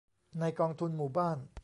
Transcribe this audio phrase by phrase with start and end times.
[0.39, 1.37] ในกองทุนหมู่บ้าน